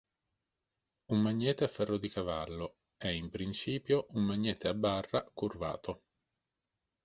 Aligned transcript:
Un 1.11 1.21
magnete 1.21 1.63
a 1.65 1.67
ferro 1.67 1.99
di 1.99 2.09
cavallo 2.09 2.77
è 2.97 3.09
in 3.09 3.29
principio 3.29 4.07
un 4.13 4.23
magnete 4.23 4.67
a 4.67 4.73
barra 4.73 5.21
curvato. 5.31 6.01